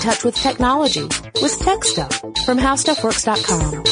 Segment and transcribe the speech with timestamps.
[0.00, 1.02] touch with technology
[1.42, 3.84] with Tech Stuff from HowStuffWorks.com.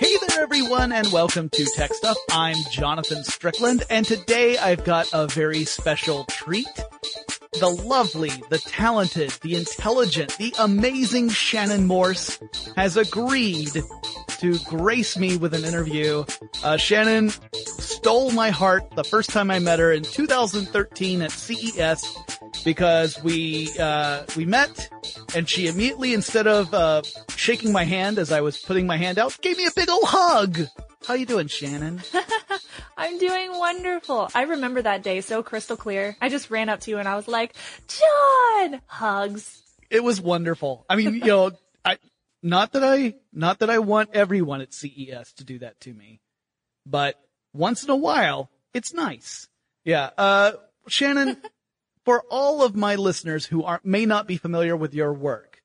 [0.00, 2.16] Hey there everyone and welcome to Tech Stuff.
[2.32, 6.66] I'm Jonathan Strickland and today I've got a very special treat.
[7.60, 12.40] The lovely, the talented, the intelligent, the amazing Shannon Morse
[12.76, 13.70] has agreed
[14.38, 16.24] to grace me with an interview.
[16.64, 17.32] Uh, Shannon
[17.98, 22.16] stole my heart the first time I met her in 2013 at CES
[22.64, 24.88] because we uh, we met
[25.34, 27.02] and she immediately instead of uh,
[27.34, 30.04] shaking my hand as I was putting my hand out, gave me a big old
[30.04, 30.60] hug.
[31.08, 32.00] How you doing, Shannon?
[32.96, 34.30] I'm doing wonderful.
[34.32, 36.16] I remember that day so crystal clear.
[36.20, 37.56] I just ran up to you and I was like,
[37.88, 38.80] John!
[38.86, 39.60] Hugs.
[39.90, 40.86] It was wonderful.
[40.88, 41.50] I mean, you know,
[41.84, 41.98] I,
[42.44, 46.20] not that I, not that I want everyone at CES to do that to me,
[46.86, 47.16] but
[47.52, 49.48] once in a while, it's nice.
[49.84, 50.10] Yeah.
[50.16, 50.52] Uh,
[50.86, 51.36] Shannon,
[52.04, 55.62] for all of my listeners who aren't, may not be familiar with your work,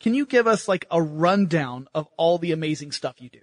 [0.00, 3.40] can you give us like a rundown of all the amazing stuff you do?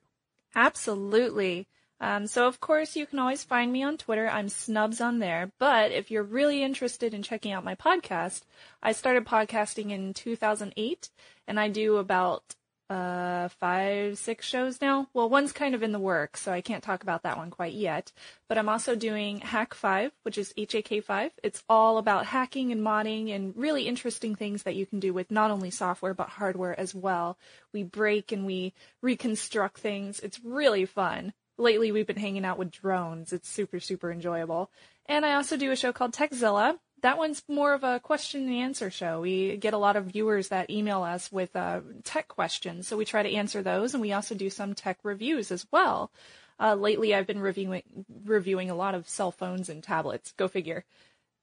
[0.55, 1.67] Absolutely.
[1.99, 4.27] Um, so of course you can always find me on Twitter.
[4.27, 5.51] I'm Snubs on there.
[5.59, 8.41] But if you're really interested in checking out my podcast,
[8.81, 11.09] I started podcasting in 2008
[11.47, 12.55] and I do about
[12.91, 15.07] uh, five, six shows now.
[15.13, 17.71] Well, one's kind of in the works, so I can't talk about that one quite
[17.71, 18.11] yet.
[18.49, 21.31] But I'm also doing Hack 5, which is HAK5.
[21.41, 25.31] It's all about hacking and modding and really interesting things that you can do with
[25.31, 27.37] not only software, but hardware as well.
[27.71, 30.19] We break and we reconstruct things.
[30.19, 31.31] It's really fun.
[31.57, 33.31] Lately, we've been hanging out with drones.
[33.31, 34.69] It's super, super enjoyable.
[35.05, 38.53] And I also do a show called Tekzilla, that one's more of a question and
[38.53, 39.21] answer show.
[39.21, 43.05] We get a lot of viewers that email us with uh, tech questions, so we
[43.05, 46.11] try to answer those, and we also do some tech reviews as well.
[46.59, 47.81] Uh, lately, I've been reviewing
[48.23, 50.31] reviewing a lot of cell phones and tablets.
[50.33, 50.85] Go figure.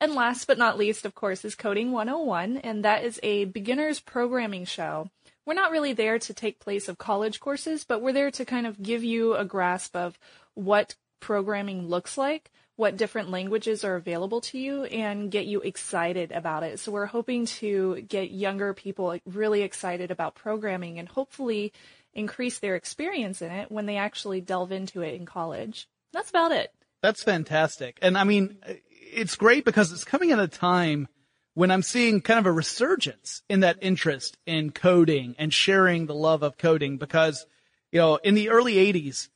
[0.00, 3.98] And last but not least, of course, is Coding 101, and that is a beginner's
[3.98, 5.10] programming show.
[5.44, 8.66] We're not really there to take place of college courses, but we're there to kind
[8.66, 10.16] of give you a grasp of
[10.54, 16.30] what programming looks like what different languages are available to you and get you excited
[16.30, 16.78] about it.
[16.78, 21.72] So we're hoping to get younger people really excited about programming and hopefully
[22.14, 25.88] increase their experience in it when they actually delve into it in college.
[26.12, 26.72] That's about it.
[27.02, 27.98] That's fantastic.
[28.00, 31.08] And I mean, it's great because it's coming at a time
[31.54, 36.14] when I'm seeing kind of a resurgence in that interest in coding and sharing the
[36.14, 37.44] love of coding because,
[37.90, 39.30] you know, in the early 80s,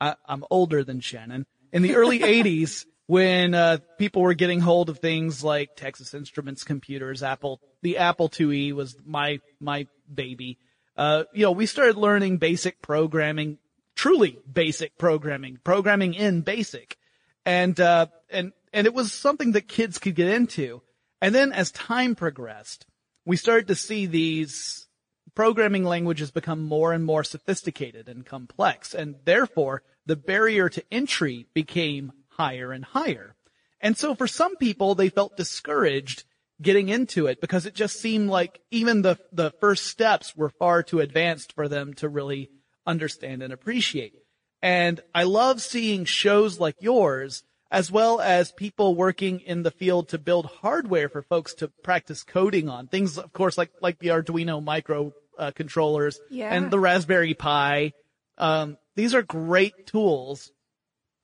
[0.00, 4.88] I, am older than Shannon in the early 80s when uh, people were getting hold
[4.88, 10.58] of things like Texas Instruments computers, Apple, the Apple IIe was my my baby.
[10.96, 13.58] Uh, you know, we started learning basic programming,
[13.96, 16.96] truly basic programming, programming in BASIC,
[17.44, 20.82] and uh, and and it was something that kids could get into.
[21.20, 22.86] And then as time progressed,
[23.24, 24.86] we started to see these
[25.34, 31.46] programming languages become more and more sophisticated and complex, and therefore the barrier to entry
[31.54, 33.34] became higher and higher.
[33.80, 36.24] And so for some people, they felt discouraged
[36.60, 40.82] getting into it because it just seemed like even the, the first steps were far
[40.82, 42.50] too advanced for them to really
[42.86, 44.14] understand and appreciate.
[44.62, 47.42] And I love seeing shows like yours
[47.72, 52.22] as well as people working in the field to build hardware for folks to practice
[52.22, 56.54] coding on things, of course, like, like the Arduino micro uh, controllers yeah.
[56.54, 57.92] and the Raspberry Pi.
[58.36, 60.52] Um, these are great tools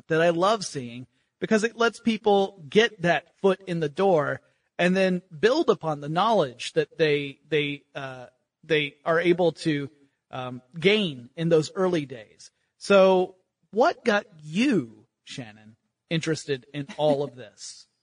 [0.09, 1.07] that I love seeing
[1.41, 4.41] because it lets people get that foot in the door
[4.79, 8.27] and then build upon the knowledge that they they uh,
[8.65, 9.91] they are able to
[10.31, 12.51] um, gain in those early days.
[12.79, 13.35] So,
[13.71, 15.77] what got you, Shannon,
[16.11, 17.87] interested in all of this?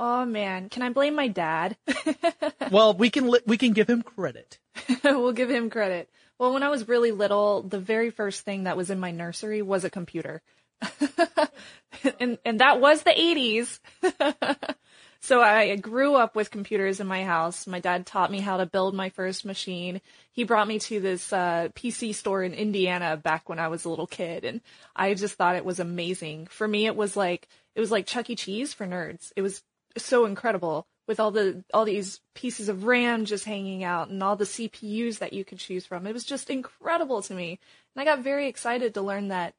[0.00, 1.76] Oh man, can I blame my dad?
[2.70, 4.60] well, we can li- we can give him credit.
[5.02, 6.08] we'll give him credit.
[6.38, 9.60] Well, when I was really little, the very first thing that was in my nursery
[9.60, 10.40] was a computer.
[12.20, 13.80] and and that was the 80s.
[15.20, 17.66] so I grew up with computers in my house.
[17.66, 20.00] My dad taught me how to build my first machine.
[20.30, 23.90] He brought me to this uh, PC store in Indiana back when I was a
[23.90, 24.60] little kid, and
[24.94, 26.46] I just thought it was amazing.
[26.46, 28.36] For me, it was like it was like Chuck E.
[28.36, 29.32] Cheese for nerds.
[29.34, 29.62] It was
[29.96, 34.36] so incredible with all the all these pieces of RAM just hanging out and all
[34.36, 36.06] the CPUs that you could choose from.
[36.06, 37.58] It was just incredible to me.
[37.96, 39.54] And I got very excited to learn that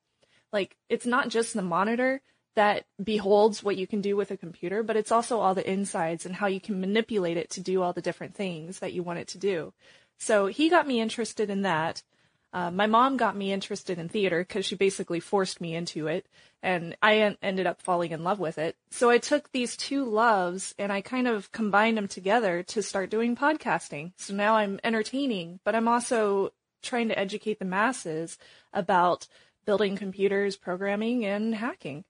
[0.53, 2.21] like it's not just the monitor
[2.55, 6.25] that beholds what you can do with a computer, but it's also all the insides
[6.25, 9.19] and how you can manipulate it to do all the different things that you want
[9.19, 9.73] it to do.
[10.17, 12.03] So he got me interested in that.
[12.51, 16.25] Uh, my mom got me interested in theater because she basically forced me into it,
[16.63, 18.75] and I en- ended up falling in love with it.
[18.89, 23.09] So I took these two loves and I kind of combined them together to start
[23.09, 24.13] doing podcasting.
[24.17, 26.51] So now I'm entertaining, but I'm also
[26.81, 28.37] trying to educate the masses
[28.73, 29.27] about
[29.65, 32.03] building computers, programming, and hacking.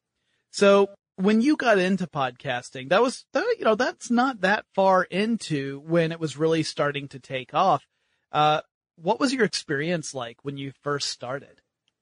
[0.51, 5.03] So when you got into podcasting, that was, that, you know, that's not that far
[5.03, 7.85] into when it was really starting to take off.
[8.31, 8.61] Uh,
[9.01, 11.61] what was your experience like when you first started?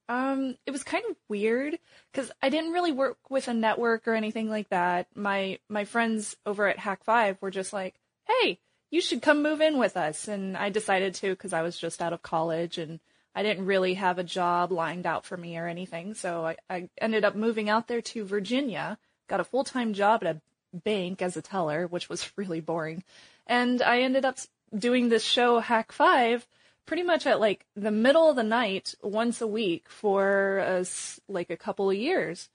[0.10, 1.78] Um, it was kind of weird
[2.12, 5.08] because I didn't really work with a network or anything like that.
[5.16, 7.96] My my friends over at Hack Five were just like,
[8.26, 8.60] "Hey,
[8.90, 12.02] you should come move in with us," and I decided to because I was just
[12.02, 13.02] out of college and
[13.36, 16.14] I didn't really have a job lined out for me or anything.
[16.14, 18.98] So I, I ended up moving out there to Virginia,
[19.28, 20.42] got a full time job at a
[20.78, 23.04] bank as a teller, which was really boring,
[23.46, 24.38] and I ended up
[24.78, 26.48] doing this show Hack Five
[26.88, 30.86] pretty much at like the middle of the night once a week for a,
[31.28, 32.50] like a couple of years.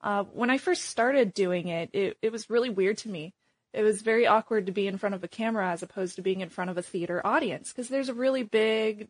[0.00, 3.34] Uh, when I first started doing it, it, it was really weird to me.
[3.72, 6.40] It was very awkward to be in front of a camera as opposed to being
[6.40, 9.08] in front of a theater audience because there's a really big,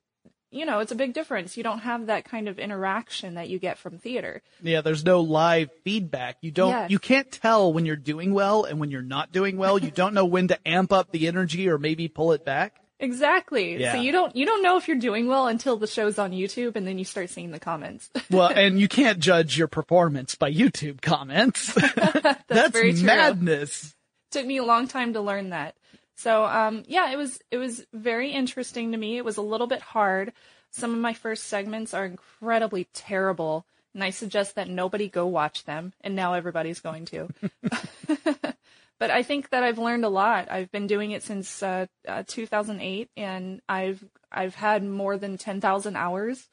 [0.51, 1.57] you know, it's a big difference.
[1.57, 4.43] You don't have that kind of interaction that you get from theater.
[4.63, 6.39] Yeah, there's no live feedback.
[6.41, 6.91] You don't, Yes.
[6.91, 9.79] you can't tell when you're doing well and when you're not doing well.
[9.79, 12.81] You don't know when to amp up the energy or maybe pull it back.
[13.00, 13.77] Exactly.
[13.77, 13.93] Yeah.
[13.93, 16.75] So you don't you don't know if you're doing well until the show's on YouTube
[16.75, 18.11] and then you start seeing the comments.
[18.31, 21.73] Well, and you can't judge your performance by YouTube comments.
[22.47, 23.05] That's, very true.
[23.05, 23.95] madness.
[24.31, 25.77] took me a long time to learn that.
[26.17, 29.17] So um, yeah, it was it was very interesting to me.
[29.17, 30.33] It was a little bit hard.
[30.71, 33.65] Some of my first segments are incredibly terrible,
[33.95, 35.93] and I suggest that nobody go watch them.
[36.03, 37.29] And now everybody's going to.
[38.99, 40.50] But I think that I've learned a lot.
[40.50, 45.97] I've been doing it since uh, uh, 2008, and I've I've had more than 10,000
[45.97, 46.47] hours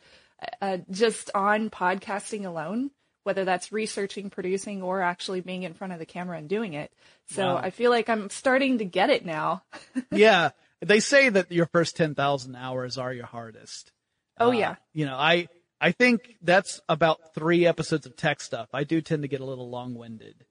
[0.61, 2.91] uh, just on podcasting alone.
[3.23, 6.91] Whether that's researching, producing, or actually being in front of the camera and doing it.
[7.31, 7.57] So Wow.
[7.57, 9.63] I feel like I'm starting to get it now.
[10.11, 10.51] yeah.
[10.81, 13.91] They say that your first 10,000 hours are your hardest.
[14.39, 14.75] Oh Uh, yeah.
[14.93, 15.47] You know, I,
[15.81, 18.69] I think that's about three episodes of tech stuff.
[18.73, 20.45] I do tend to get a little long-winded.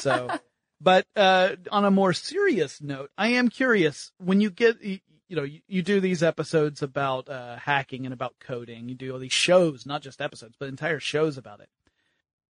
[0.00, 0.28] So,
[0.80, 4.98] but, uh, on a more serious note, I am curious when you get, you,
[5.28, 8.88] you know, you, you do these episodes about, uh, hacking and about coding.
[8.88, 11.68] You do all these shows, not just episodes, but entire shows about it.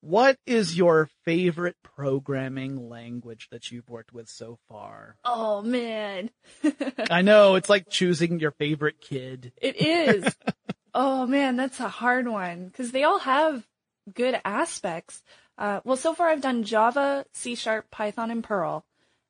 [0.01, 5.17] What is your favorite programming language that you've worked with so far?
[5.25, 6.29] Oh man.
[7.11, 9.51] I know it's like choosing your favorite kid.
[9.61, 10.35] It is.
[10.93, 13.67] oh man, that's a hard one because they all have
[14.13, 15.21] good aspects.
[15.59, 18.85] Uh, well, so far I've done Java, C Sharp, Python, and Perl,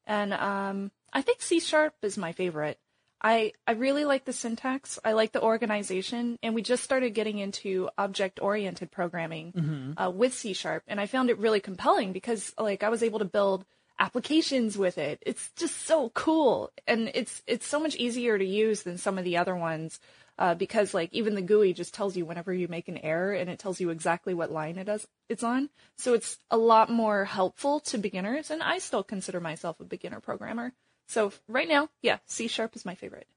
[0.06, 2.78] and um, I think C Sharp is my favorite.
[3.22, 5.00] I I really like the syntax.
[5.04, 9.54] I like the organization, and we just started getting into object-oriented programming
[9.98, 13.20] uh, with C Sharp, and I found it really compelling because like I was able
[13.20, 13.66] to build
[13.98, 15.22] applications with it.
[15.26, 19.26] It's just so cool, and it's it's so much easier to use than some of
[19.26, 20.00] the other ones.
[20.40, 23.50] Uh, because like even the GUI just tells you whenever you make an error and
[23.50, 25.70] it tells you exactly what line it is it's on.
[25.98, 30.22] So it's a lot more helpful to beginners and I still consider myself a beginner
[30.22, 30.72] programmer.
[31.08, 33.28] So right now, yeah, C sharp is my favorite.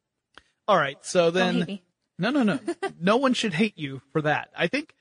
[0.69, 0.97] All right.
[1.03, 1.81] So then,
[2.19, 2.61] no, no, no,
[3.01, 4.51] no one should hate you for that.
[4.57, 4.95] I think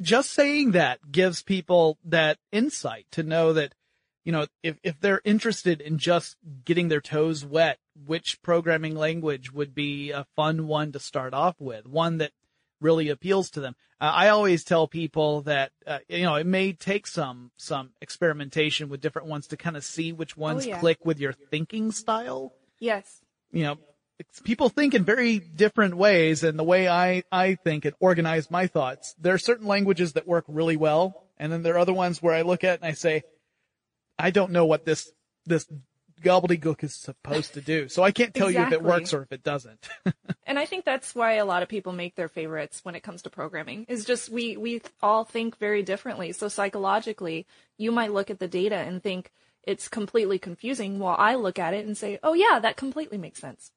[0.00, 3.74] just saying that gives people that insight to know that,
[4.24, 6.36] you know, if, if they're interested in just
[6.66, 11.56] getting their toes wet, which programming language would be a fun one to start off
[11.60, 12.32] with, one that
[12.80, 13.74] really appeals to them.
[14.00, 18.88] Uh, I always tell people that, uh, you know, it may take some, some experimentation
[18.88, 20.78] with different ones to kind of see which ones yeah.
[20.78, 23.20] click with your thinking style Yes.
[23.52, 23.76] you know,
[24.44, 28.66] people think in very different ways and the way I, I think and organize my
[28.66, 29.14] thoughts.
[29.18, 31.26] There are certain languages that work really well.
[31.38, 33.22] And then there are other ones where I look at and I say,
[34.18, 35.10] I don't know what this,
[35.46, 35.66] this
[36.22, 37.88] gobbledygook is supposed to do.
[37.88, 39.88] So I can't tell you if it works or if it doesn't.
[40.46, 43.22] And I think that's why a lot of people make their favorites when it comes
[43.22, 43.86] to programming.
[43.88, 46.32] Is just we we all think very differently.
[46.32, 47.46] So psychologically,
[47.78, 49.30] you might look at the data and think
[49.62, 53.38] it's completely confusing, while I look at it and say, "Oh yeah, that completely makes
[53.38, 53.70] sense."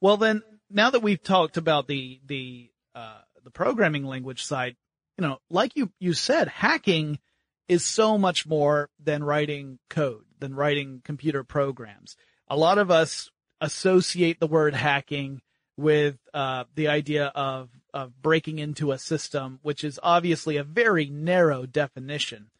[0.00, 4.74] Well, then, now that we've talked about the the uh, the programming language side,
[5.16, 7.20] you know, like you you said, hacking
[7.68, 12.16] is so much more than writing code, than writing computer programs.
[12.48, 15.42] A lot of us associate the word hacking
[15.76, 21.06] with uh, the idea of of breaking into a system, which is obviously a very
[21.06, 22.50] narrow definition.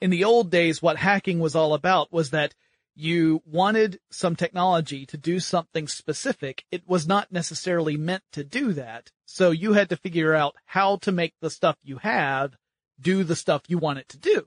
[0.00, 2.54] In the old days, what hacking was all about was that
[2.94, 6.64] you wanted some technology to do something specific.
[6.70, 9.10] It was not necessarily meant to do that.
[9.26, 12.56] So you had to figure out how to make the stuff you have
[13.00, 14.46] do the stuff you want it to do.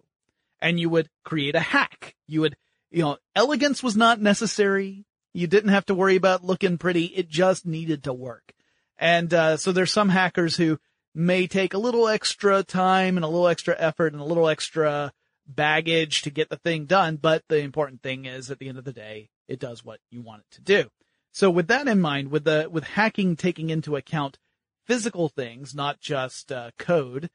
[0.61, 2.15] And you would create a hack.
[2.27, 2.57] You would,
[2.91, 5.05] you know, elegance was not necessary.
[5.33, 7.05] You didn't have to worry about looking pretty.
[7.05, 8.53] It just needed to work.
[8.97, 10.79] And, uh, so there's some hackers who
[11.15, 15.11] may take a little extra time and a little extra effort and a little extra
[15.47, 17.15] baggage to get the thing done.
[17.15, 20.21] But the important thing is at the end of the day, it does what you
[20.21, 20.89] want it to do.
[21.31, 24.37] So with that in mind, with the, with hacking taking into account
[24.85, 27.29] physical things, not just uh, code,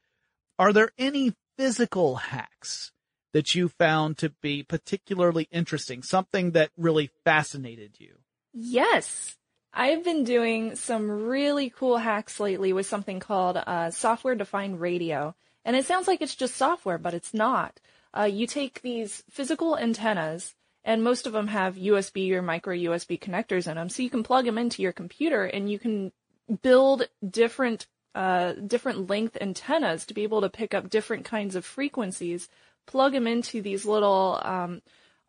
[0.59, 2.91] are there any physical hacks
[3.35, 6.01] that you found to be particularly interesting?
[6.01, 8.15] Something that really fascinated you?
[8.53, 9.35] Yes.
[9.73, 15.35] I've been doing some really cool hacks lately with something called uh, software defined radio.
[15.65, 17.81] And it sounds like it's just software, but it's not.
[18.17, 23.19] Uh, you take these physical antennas, and most of them have USB or micro USB
[23.19, 26.13] connectors in them, so you can plug them into your computer and you can
[26.61, 31.65] build different uh, different length antennas to be able to pick up different kinds of
[31.65, 32.47] frequencies.
[32.85, 34.81] Plug them into these little um,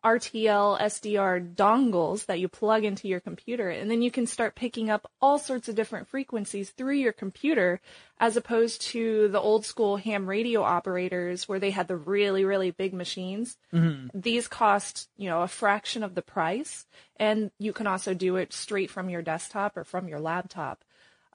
[0.07, 4.89] RTL SDR dongles that you plug into your computer, and then you can start picking
[4.89, 7.81] up all sorts of different frequencies through your computer,
[8.19, 12.71] as opposed to the old school ham radio operators where they had the really, really
[12.71, 13.57] big machines.
[13.73, 14.17] Mm-hmm.
[14.17, 16.85] These cost, you know, a fraction of the price,
[17.17, 20.83] and you can also do it straight from your desktop or from your laptop.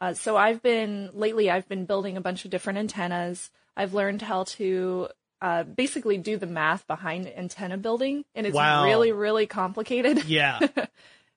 [0.00, 3.50] Uh, so I've been lately, I've been building a bunch of different antennas.
[3.76, 5.08] I've learned how to
[5.42, 8.84] uh, basically do the math behind antenna building, and it's Wow.
[8.84, 10.24] really, really complicated.
[10.26, 10.60] Yeah.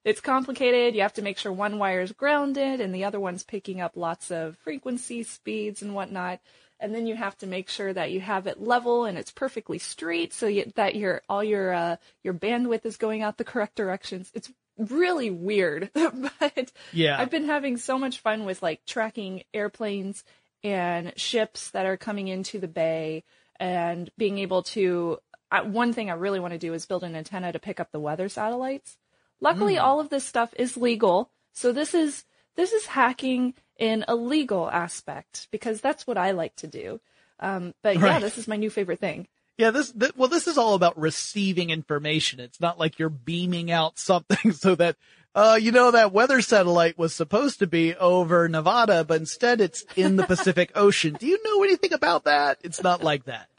[0.06, 0.94] it's complicated.
[0.96, 3.94] You have to make sure one wire is grounded and the other one's picking up
[3.98, 6.40] lots of frequency, speeds, and whatnot.
[6.80, 9.80] And then you have to make sure that you have it level and it's perfectly
[9.80, 13.76] straight, so you, that your all your uh, your bandwidth is going out the correct
[13.76, 14.30] directions.
[14.36, 17.18] It's really weird, but Yeah.
[17.20, 20.24] I've been having so much fun with like tracking airplanes
[20.64, 23.24] and ships that are coming into the bay
[23.60, 25.20] and being able to.
[25.52, 27.92] Uh, one thing I really want to do is build an antenna to pick up
[27.92, 28.98] the weather satellites.
[29.40, 34.16] Luckily, all of this stuff is legal, so this is this is hacking in a
[34.16, 37.00] legal aspect because that's what I like to do.
[37.40, 39.28] Um, but yeah, this is my new favorite thing.
[39.58, 42.40] Yeah, this, th- well, this is all about receiving information.
[42.40, 44.98] It's not like you're beaming out something so that,
[45.36, 49.84] uh, you know, that weather satellite was supposed to be over Nevada, but instead it's
[49.96, 51.16] in the Pacific Ocean.
[51.20, 52.58] Do you know anything about that?
[52.64, 53.50] It's not like that.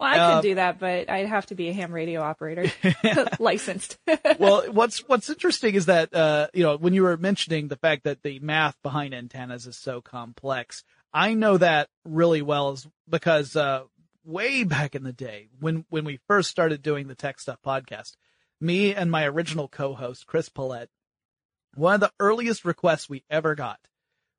[0.00, 2.70] Well, I Uh, could do that, but I'd have to be a ham radio operator,
[3.38, 3.96] licensed.
[4.38, 8.04] well, what's what's interesting is that uh, you know when you were mentioning the fact
[8.04, 13.56] that the math behind antennas is so complex, I know that really well is because
[13.56, 13.84] uh,
[14.24, 18.16] way back in the day when when we first started doing the Tech Stuff podcast,
[18.60, 20.88] me and my original co-host Chris Pollette,
[21.76, 23.78] one of the earliest requests we ever got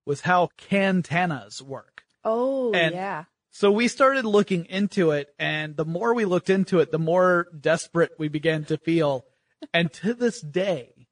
[0.06, 2.03] was how antennas work.
[2.24, 3.25] oh And- yeah.
[3.50, 7.48] So we started looking into it and the more we looked into it, the more
[7.60, 9.25] desperate we began to feel.
[9.74, 11.08] And to this day,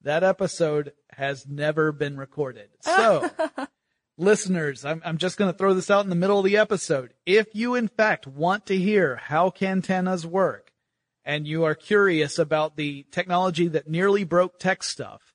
[0.00, 2.70] that episode has never been recorded.
[2.80, 3.28] So
[4.18, 7.12] listeners, I'm, I'm just going to throw this out in the middle of the episode.
[7.26, 10.72] If you in fact want to hear how antennas work
[11.24, 15.31] and you are curious about the technology that nearly broke tech stuff,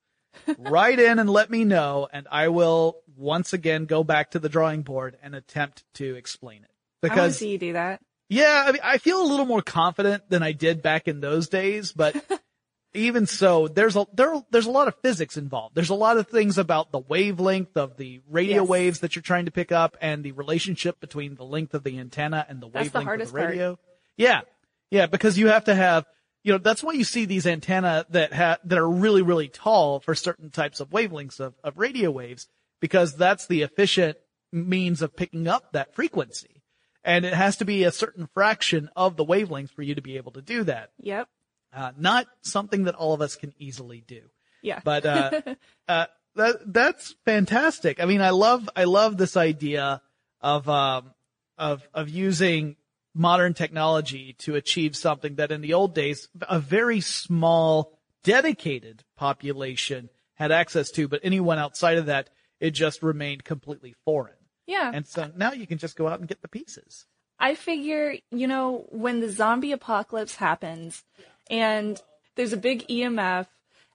[0.58, 4.50] write in and let me know and I will once again go back to the
[4.50, 6.70] drawing board and attempt to explain it.
[7.01, 8.01] Because I want to Because see you do that.
[8.29, 11.48] yeah, I mean, I feel a little more confident than I did back in those
[11.50, 12.15] days, but
[12.94, 15.75] even so, there's a, there, there's a lot of physics involved.
[15.75, 18.70] There's a lot of things about the wavelength of the radio Yes.
[18.70, 22.00] waves that you're trying to pick up and the relationship between the length of the
[22.00, 23.50] antenna and the That's wavelength hardest of the part.
[23.51, 23.79] radio.
[24.15, 24.41] Yeah.
[24.89, 26.06] Yeah, because you have to have,
[26.48, 30.00] you know, that's why you see these antenna that ha- that are really, really tall
[30.00, 32.48] for certain types of wavelengths of, of radio waves,
[32.80, 34.18] because that's the efficient
[34.54, 36.63] means of picking up that frequency.
[37.04, 40.16] And it has to be a certain fraction of the wavelength for you to be
[40.16, 40.92] able to do that.
[41.01, 41.27] Yep.
[41.75, 44.22] Uh, not something that all of us can easily do.
[44.62, 44.80] Yeah.
[44.82, 45.42] But uh,
[45.89, 48.01] uh, that that's fantastic.
[48.01, 50.01] I mean, I love I love this idea
[50.39, 51.12] of um
[51.58, 52.77] of of using
[53.18, 60.10] modern technology to achieve something that in the old days a very small dedicated population
[60.36, 64.34] had access to, but anyone outside of that it just remained completely foreign.
[64.66, 64.92] yeah.
[64.94, 67.06] And so now you can just go out and get the pieces.
[67.40, 71.04] I figure, you know, when the zombie apocalypse happens
[71.50, 72.02] and
[72.36, 73.48] there's a big EMF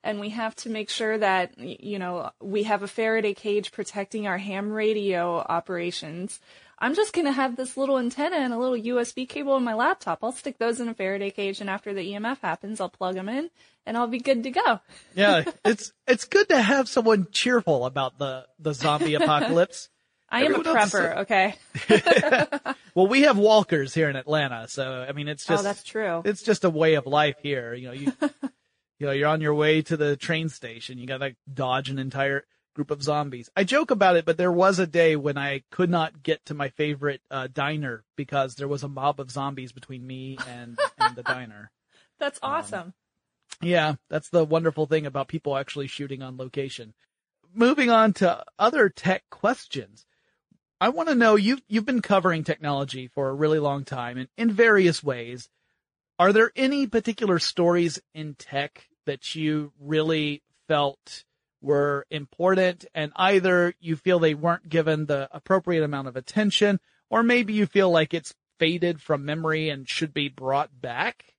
[0.05, 4.27] and we have to make sure that, you know, we have a Faraday cage protecting
[4.27, 6.41] our ham radio operations,
[6.79, 9.75] I'm just going to have this little antenna and a little USB cable in my
[9.75, 10.19] laptop.
[10.23, 13.29] I'll stick those in a Faraday cage and after the EMF happens, I'll plug them
[13.29, 13.51] in
[13.87, 14.81] and I'll be good to go.
[15.15, 19.89] yeah, it's it's good to have someone cheerful about the the zombie apocalypse.
[20.29, 21.55] I am a Everyone prepper, okay?
[22.95, 25.83] Well, we have walkers here in Atlanta, so I mean, it's oh, just oh, that's
[25.83, 26.23] true.
[26.25, 27.73] it's just a way of life here.
[27.73, 28.13] You know, you
[29.03, 31.99] you know, you're on your way to the train station, you got to dodge an
[31.99, 32.45] entire
[32.77, 33.51] group of zombies.
[33.57, 36.55] I joke about it, but there was a day when I could not get to
[36.55, 41.17] my favorite uh, diner because there was a mob of zombies between me and and
[41.17, 41.73] the diner.
[42.21, 42.95] That's awesome.
[43.61, 46.95] Yeah, that's the wonderful thing about people actually shooting on location.
[47.53, 50.07] Moving on to other tech questions.
[50.81, 54.29] I want to know you've you've been covering technology for a really long time and
[54.39, 55.49] in various ways.
[56.21, 61.25] Are there any particular stories in tech that you really felt
[61.61, 67.23] were important and either you feel they weren't given the appropriate amount of attention or
[67.23, 71.35] maybe you feel like it's faded from memory and should be brought back?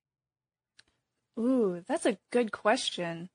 [1.38, 3.28] Ooh, that's a good question.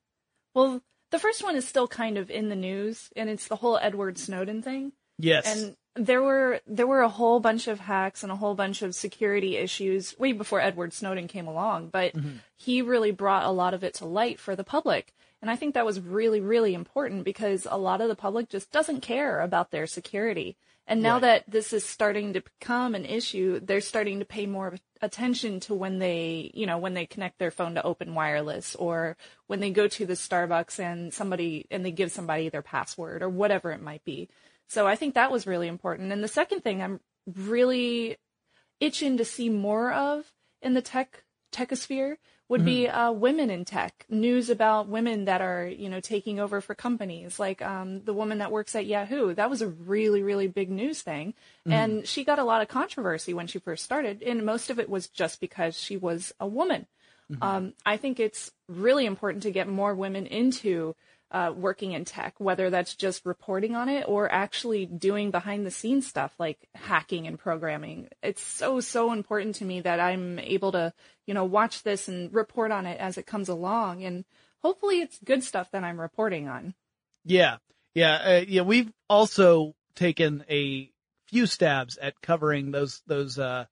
[0.54, 0.82] Well,
[1.12, 4.18] the first one is still kind of in the news, and it's the whole Edward
[4.18, 4.94] Snowden thing.
[5.18, 5.46] Yes.
[5.48, 8.96] And there were there were a whole bunch of hacks and a whole bunch of
[8.96, 12.38] security issues way before Edward Snowden came along, but mm-hmm.
[12.56, 15.14] he really brought a lot of it to light for the public.
[15.42, 18.72] And I think that was really really important because a lot of the public just
[18.72, 20.58] doesn't care about their security.
[20.90, 21.22] And now Right.
[21.22, 25.76] that this is starting to become an issue, they're starting to pay more attention to
[25.76, 29.16] when they, you know, when they connect their phone to open wireless or
[29.46, 33.30] when they go to the Starbucks and somebody and they give somebody their password or
[33.30, 34.30] whatever it might be.
[34.70, 36.14] So I think that was really important.
[36.14, 38.18] And the second thing I'm really
[38.80, 44.06] itching to see more of in the tech techosphere would be uh, women in tech.
[44.10, 47.40] News about women that are you know taking over for companies.
[47.40, 49.34] Like um, the woman that works at yahoo.
[49.34, 51.34] That was a really really big news thing.
[51.66, 54.22] And she got a lot of controversy when she first started.
[54.24, 56.86] And most of it was just because she was a woman.
[57.42, 60.96] Um, i think it's really important to get more women into
[61.32, 65.72] uh, working in tech, whether that's just reporting on it or actually doing behind the
[65.72, 68.10] scenes stuff like hacking and programming.
[68.24, 70.94] It's so, so important to me that I'm able to,
[71.28, 74.04] you know, watch this and report on it as it comes along.
[74.04, 74.26] And
[74.64, 76.74] hopefully it's good stuff that I'm reporting on.
[77.26, 77.58] Yeah,
[77.94, 78.62] yeah, uh, yeah.
[78.62, 80.92] We've also taken a
[81.28, 83.66] few stabs at covering those those uh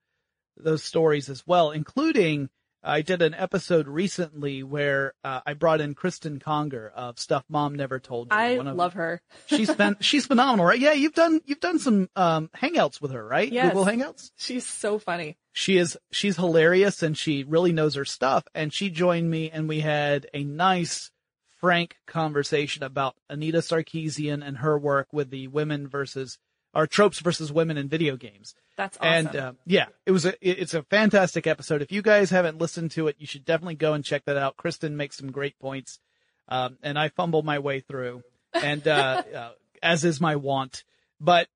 [0.57, 2.49] those stories as well, including
[2.83, 7.75] I did an episode recently where uh, I brought in Cristen Conger of Stuff Mom
[7.75, 8.37] Never Told You.
[8.37, 9.21] I love her.
[9.47, 10.79] she's been she's phenomenal, right?
[10.79, 13.51] Yeah, you've done you've done some um hangouts with her, right?
[13.51, 13.73] Yes.
[13.73, 14.31] Google Hangouts.
[14.35, 15.37] She's so funny.
[15.53, 18.43] She is she's hilarious and she really knows her stuff.
[18.53, 21.11] And she joined me and we had a nice,
[21.59, 26.37] frank conversation about Anita Sarkeesian and her work with the women versus
[26.73, 28.55] or tropes versus women in video games.
[28.75, 29.07] That's awesome.
[29.07, 31.81] And uh, yeah, it was a it's a fantastic episode.
[31.81, 34.57] If you guys haven't listened to it, you should definitely go and check that out.
[34.57, 35.99] Cristen makes some great points,
[36.47, 39.49] um, and I fumble my way through, and uh, uh,
[39.81, 40.83] as is my wont.
[41.19, 41.47] But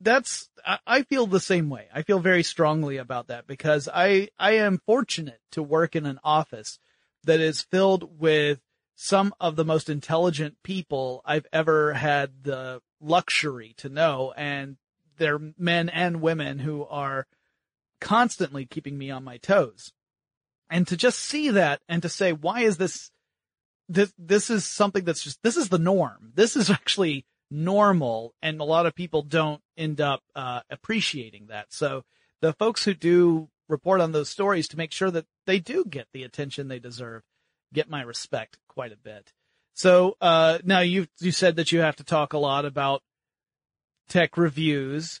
[0.00, 1.86] that's I, I feel the same way.
[1.94, 6.20] I feel very strongly about that because I I am fortunate to work in an
[6.22, 6.78] office
[7.24, 8.60] that is filled with
[8.94, 14.76] some of the most intelligent people I've ever had the luxury to know, and
[15.18, 17.26] they're men and women who are
[18.00, 19.92] constantly keeping me on my toes.
[20.70, 23.10] And to just see that and to say, why is this,
[23.88, 26.32] this, this is something that's just, this is the norm.
[26.34, 28.34] This is actually normal.
[28.42, 31.66] And a lot of people don't end up, uh, appreciating that.
[31.70, 32.02] So
[32.40, 36.08] the folks who do report on those stories to make sure that they do get
[36.12, 37.22] the attention they deserve,
[37.72, 39.32] get my respect quite a bit.
[39.76, 43.02] So, uh, now you, you said that you have to talk a lot about
[44.08, 45.20] tech reviews,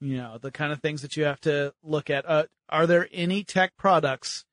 [0.00, 2.28] you know, the kind of things that you have to look at.
[2.28, 4.44] Uh, are there any tech products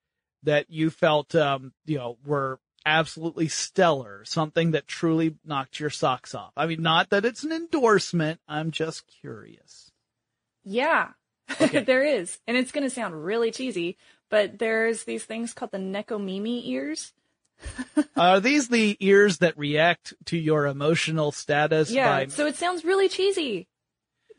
[0.44, 6.34] that you felt, um, you know, were absolutely stellar, something that truly knocked your socks
[6.34, 6.54] off?
[6.56, 8.40] I mean, not that it's an endorsement.
[8.48, 9.92] I'm just curious.
[10.64, 11.10] Yeah,
[11.62, 11.84] Okay.
[11.86, 12.40] there is.
[12.48, 13.98] And it's going to sound really cheesy,
[14.30, 17.14] but there's these things called the Nekomimi ears.
[18.18, 22.84] Are these the ears that react to your emotional status Yeah, by so it sounds
[22.84, 23.68] really cheesy.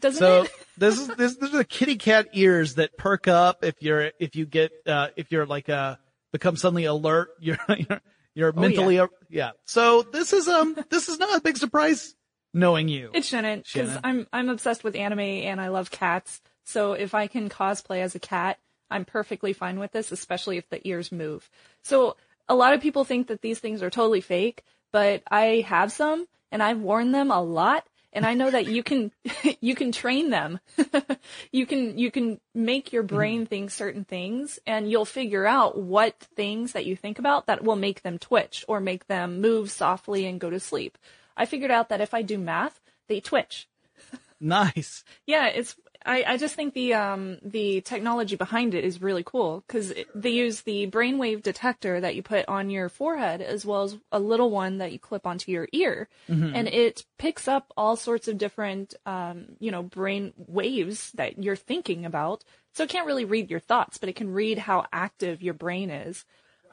[0.01, 0.53] Doesn't So it?
[0.79, 4.37] this is this these are the kitty cat ears that perk up if you're if
[4.37, 5.97] you get uh if you're like uh
[6.33, 8.01] become suddenly alert you're you're,
[8.35, 9.07] you're Oh, mentally yeah.
[9.29, 9.51] yeah.
[9.65, 12.15] So this is um this is not a big surprise
[12.55, 13.11] knowing you.
[13.13, 16.41] It shouldn't, because I'm I'm obsessed with anime and I love cats.
[16.65, 18.59] So if I can cosplay as a cat,
[18.91, 21.51] I'm perfectly fine with this, especially if the ears move.
[21.83, 22.17] So
[22.49, 26.27] a lot of people think that these things are totally fake, but I have some
[26.51, 29.13] and I've worn them a lot, And I know that you can,
[29.61, 30.61] you can train them.
[31.53, 33.49] you can, you can make your brain mm-hmm.
[33.49, 37.77] think certain things and you'll figure out what things that you think about that will
[37.77, 40.97] make them twitch or make them move softly and go to sleep.
[41.37, 43.69] I figured out that if I do math, they twitch.
[44.41, 45.03] Nice.
[45.27, 45.75] Yeah, it's
[46.07, 50.31] I, I just think the um the technology behind it is really cool because they
[50.31, 54.51] use the brainwave detector that you put on your forehead as well as a little
[54.51, 56.09] one that you clip onto your ear,
[56.55, 61.57] and it picks up all sorts of different um you know brain waves that you're
[61.57, 62.45] thinking about.
[62.75, 65.91] So it can't really read your thoughts, but it can read how active your brain
[65.91, 66.25] is,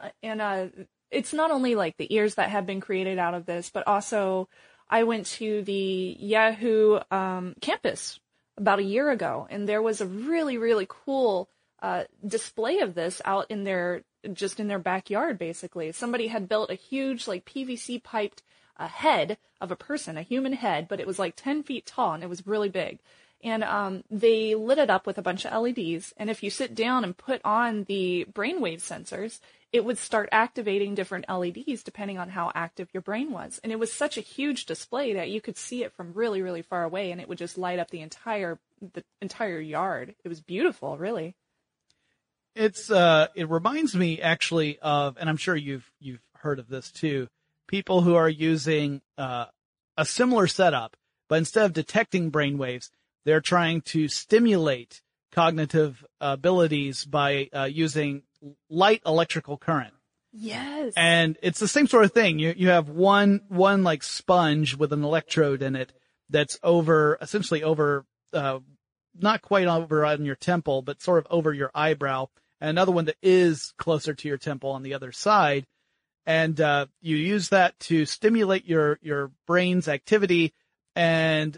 [0.01, 0.67] Uh, and uh
[1.11, 4.49] it's not only like the ears that have been created out of this, but also
[4.89, 8.19] I went to the Yahoo um, campus
[8.57, 11.49] about a year ago, and there was a really, really cool
[11.81, 15.37] uh, display of this out in their just in their backyard.
[15.37, 18.43] Basically, somebody had built a huge like PVC piped
[18.77, 22.13] uh, head of a person, a human head, but it was like ten feet tall
[22.13, 22.99] and it was really big.
[23.43, 26.73] And um, they lit it up with a bunch of LEDs, and if you sit
[26.73, 29.39] down and put on the brainwave sensors,
[29.75, 33.59] it would start activating different LEDs depending on how active your brain was.
[33.61, 36.61] And it was such a huge display that you could see it from really, really
[36.61, 38.57] far away and it would just light up the entire
[38.93, 40.15] the entire yard.
[40.23, 41.35] It was beautiful, really.
[42.55, 46.89] It's uh it reminds me actually of and I'm sure you've you've heard of this
[46.89, 47.27] too.
[47.67, 49.47] People who are using uh
[49.97, 50.95] a similar setup,
[51.27, 52.91] but instead of detecting brainwaves,
[53.25, 55.01] they're trying to stimulate
[55.33, 58.23] cognitive abilities by uh, using
[58.69, 59.93] light electrical current.
[60.37, 60.93] Yes.
[60.97, 62.39] And it's the same sort of thing.
[62.39, 65.93] You you have one one like sponge with an electrode in it
[66.29, 68.59] that's over essentially over uh
[69.17, 72.27] not quite over on your temple, but sort of over your eyebrow,
[72.59, 75.65] and another one that is closer to your temple on the other side.
[76.25, 80.53] And uh you use that to stimulate your your brain's activity
[80.97, 81.57] and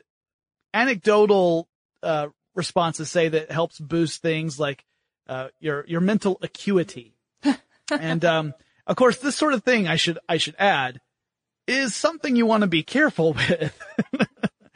[0.74, 1.68] anecdotal
[2.04, 4.84] uh responses say that helps boost things like
[5.28, 7.16] uh your your mental acuity.
[7.92, 8.54] and um
[8.86, 11.02] of course, this sort of thing I should I should add
[11.68, 13.78] is something you want to be careful with.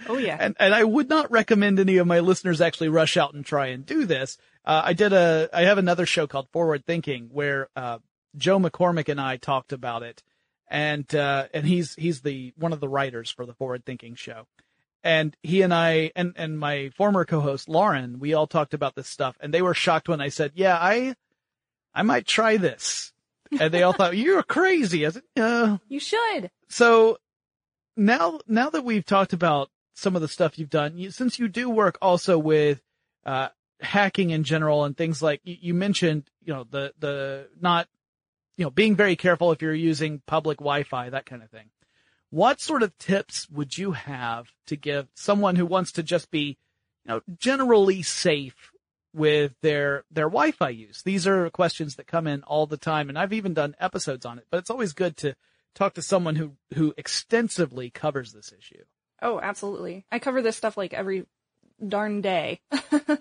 [0.07, 0.37] oh yeah.
[0.39, 3.67] and and I would not recommend any of my listeners actually rush out and try
[3.67, 4.37] and do this.
[4.65, 7.99] Uh, I did a I have another show called Forward Thinking where uh,
[8.35, 10.21] Joe McCormick and I talked about it,
[10.67, 14.47] and uh, and he's he's the one of the writers for the Forward Thinking show.
[15.03, 19.07] And he and I and and my former co-host Lauren, we all talked about this
[19.07, 21.15] stuff, and they were shocked when I said, "Yeah, I
[21.93, 23.11] I might try this."
[23.59, 25.05] and they all thought you're crazy.
[25.05, 26.49] I said, uh, you should.
[26.69, 27.17] so
[27.97, 31.47] now, now that we've talked about some of the stuff you've done, you, since you
[31.47, 32.81] do work also with,
[33.25, 33.49] uh,
[33.81, 37.87] hacking in general and things like you, you mentioned, you know, the, the not,
[38.57, 41.69] you know, being very careful if you're using public Wi-Fi, that kind of thing.
[42.31, 46.57] What sort of tips would you have to give someone who wants to just be,
[47.05, 48.71] you know, generally safe
[49.13, 51.03] with their their Wi-Fi use?
[51.03, 54.39] These are questions that come in all the time, and I've even done episodes on
[54.39, 54.47] it.
[54.49, 55.35] But it's always good to
[55.75, 58.83] talk to someone who who extensively covers this issue.
[59.21, 60.05] Oh, absolutely.
[60.09, 61.25] I cover this stuff like every
[61.87, 62.61] darn day.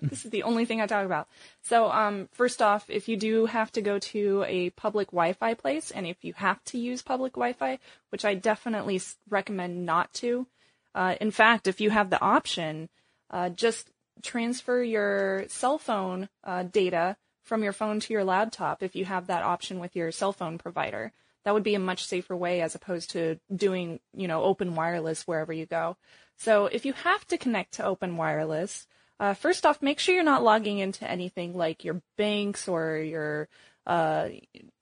[0.01, 1.27] this is the only thing I talk about.
[1.63, 5.91] So, um, first off, if you do have to go to a public Wi-Fi place,
[5.91, 10.47] and if you have to use public Wi-Fi, which I definitely recommend not to,
[10.93, 12.89] uh, in fact, if you have the option,
[13.29, 13.89] uh, just
[14.21, 19.27] transfer your cell phone uh, data from your phone to your laptop if you have
[19.27, 21.11] that option with your cell phone provider.
[21.43, 25.25] That would be a much safer way as opposed to doing, you know, open wireless
[25.25, 25.97] wherever you go.
[26.41, 28.87] So if you have to connect to open wireless,
[29.19, 33.47] uh, first off, make sure you're not logging into anything like your banks or your
[33.85, 34.29] uh,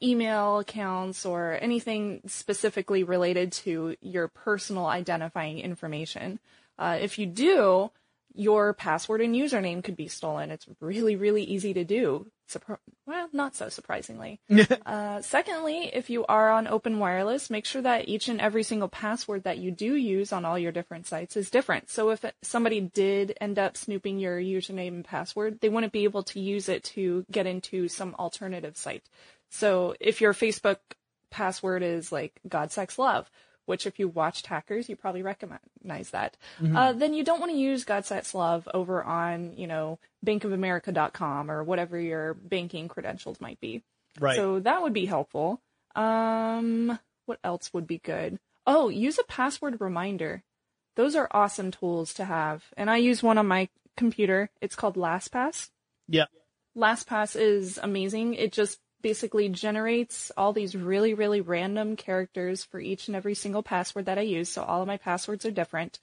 [0.01, 6.39] email accounts or anything specifically related to your personal identifying information.
[6.77, 7.91] Uh, if you do,
[8.33, 10.51] your password and username could be stolen.
[10.51, 12.31] It's really, really easy to do.
[12.49, 14.39] Surpri- well, not so surprisingly.
[14.85, 18.87] uh, secondly, if you are on open wireless, make sure that each and every single
[18.87, 21.89] password that you do use on all your different sites is different.
[21.89, 26.23] So if somebody did end up snooping your username and password, they wouldn't be able
[26.23, 29.03] to use it to get into some alternative site.
[29.49, 30.77] So if your Facebook
[31.29, 33.29] password is like God, Sex, Love,
[33.69, 36.35] which if you watched Hackers, you probably recognize that.
[36.75, 41.51] Uh, then you don't want to use God Sex Love over on, you know, bankofamerica.com
[41.51, 43.83] or whatever your banking credentials might be.
[44.19, 44.35] Right.
[44.35, 45.61] So that would be helpful.
[45.95, 48.39] Um, what else would be good?
[48.65, 50.41] Oh, use a password reminder.
[50.95, 52.63] Those are awesome tools to have.
[52.75, 54.49] And I use one on my computer.
[54.61, 55.69] It's called LastPass.
[56.07, 56.25] yeah.
[56.77, 58.33] LastPass is amazing.
[58.33, 63.63] It just basically generates all these really, really random characters for each and every single
[63.63, 64.49] password that I use.
[64.49, 65.99] So all of my passwords are different.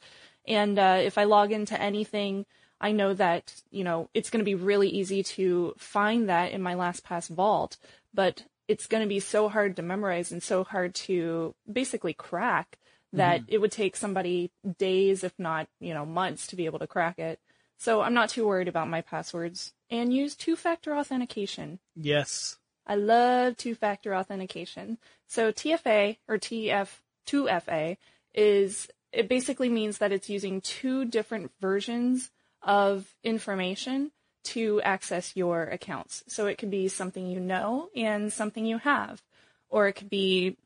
[0.47, 2.47] And uh, if I log into anything,
[2.81, 6.63] I know that you know it's going to be really easy to find that in
[6.63, 7.77] my LastPass vault,
[8.13, 12.79] but it's going to be so hard to memorize and so hard to basically crack
[13.13, 16.87] that it would take somebody days, if not you know months, to be able to
[16.87, 17.41] crack it.
[17.79, 21.79] So I'm not too worried about my passwords and use two-factor authentication.
[21.95, 22.57] Yes.
[22.87, 24.99] I love two-factor authentication.
[25.27, 27.97] So TFA or TF2FA
[28.35, 32.31] is it basically means that it's using two different versions
[32.63, 34.13] of information
[34.45, 36.23] to access your accounts.
[36.29, 39.23] So it could be something you know and something you have,
[39.69, 40.57] or it could be,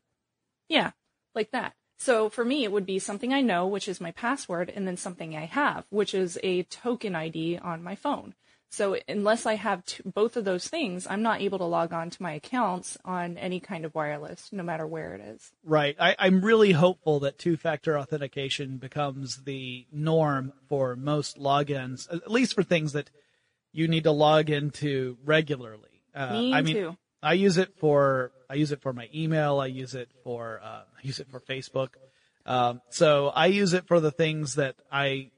[0.67, 0.91] yeah,
[1.33, 1.73] like that.
[1.97, 4.97] So for me, it would be something I know, which is my password, and then
[4.97, 8.33] something I have, which is a token ID on my phone.
[8.71, 12.09] So unless I have two, both of those things, I'm not able to log on
[12.09, 15.51] to my accounts on any kind of wireless, no matter where it is.
[15.65, 15.95] Right.
[15.99, 22.31] I, I'm really hopeful that two factor authentication becomes the norm for most logins, at
[22.31, 23.09] least for things that
[23.73, 26.03] you need to log into regularly.
[26.15, 26.97] Uh, Me I mean, too.
[27.21, 29.59] I use it for I use it for my email.
[29.59, 31.89] I use it for uh, I use it for Facebook.
[32.45, 35.29] Um, so I use it for the things that I,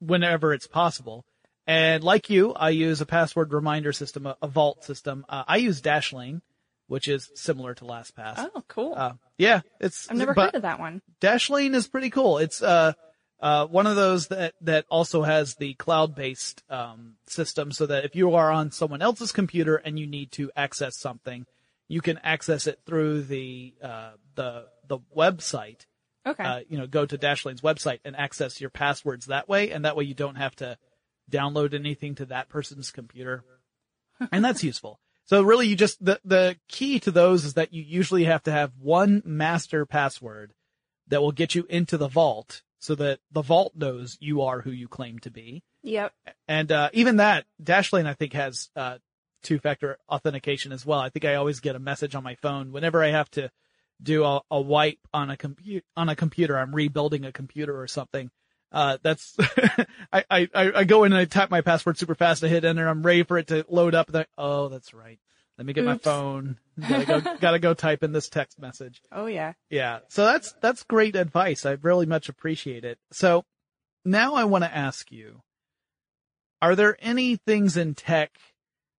[0.00, 1.24] whenever it's possible.
[1.66, 5.24] And like you, I use a password reminder system, a, a vault system.
[5.28, 6.40] Uh, I use Dashlane,
[6.86, 8.34] which is similar to LastPass.
[8.54, 8.94] Oh, cool.
[8.96, 11.02] Uh, yeah, it's I've never heard of that one.
[11.20, 12.38] Dashlane is pretty cool.
[12.38, 12.92] It's uh
[13.40, 18.14] uh one of those that that also has the cloud-based um system so that if
[18.14, 21.46] you are on someone else's computer and you need to access something,
[21.88, 25.84] you can access it through the uh the the website.
[26.24, 26.44] Okay.
[26.44, 29.96] Uh you know, go to Dashlane's website and access your passwords that way and that
[29.96, 30.78] way you don't have to
[31.30, 33.44] download anything to that person's computer.
[34.32, 35.00] and that's useful.
[35.24, 38.52] So really you just, the, the key to those is that you usually have to
[38.52, 40.54] have one master password
[41.08, 44.70] that will get you into the vault so that the vault knows you are who
[44.70, 45.62] you claim to be.
[45.82, 46.12] yep.
[46.46, 48.98] And, uh, even that, Dashlane I think has, uh,
[49.42, 50.98] two factor authentication as well.
[50.98, 53.50] I think I always get a message on my phone whenever I have to
[54.02, 56.58] do a, a wipe on a computer, on a computer.
[56.58, 58.30] I'm rebuilding a computer or something.
[58.72, 59.36] Uh, that's,
[60.12, 62.44] I, I, I go in and I type my password super fast.
[62.44, 62.86] I hit enter.
[62.86, 64.08] I'm ready for it to load up.
[64.08, 65.18] And I, oh, that's right.
[65.58, 66.58] Let me get my phone.
[66.86, 69.00] Gotta go, gotta go type in this text message.
[69.10, 69.54] Oh yeah.
[69.70, 70.00] Yeah.
[70.08, 71.64] So that's, that's great advice.
[71.64, 72.98] I really much appreciate it.
[73.12, 73.44] So
[74.04, 75.40] now I want to ask you,
[76.60, 78.38] are there any things in tech,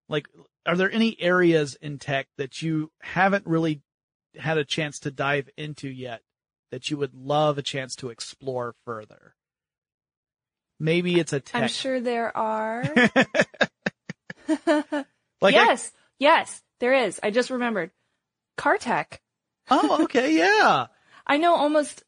[0.09, 0.27] like,
[0.65, 3.81] are there any areas in tech that you haven't really
[4.37, 6.21] had a chance to dive into yet
[6.71, 9.35] that you would love a chance to explore further?
[10.79, 11.63] Maybe it's a tech.
[11.63, 12.83] I'm sure there are.
[15.41, 15.91] like I- yes.
[16.19, 17.19] yes, there is.
[17.23, 17.91] I just remembered.
[18.57, 19.21] Car tech.
[19.69, 20.37] oh, okay.
[20.37, 20.87] Yeah.
[21.29, 22.03] I know almost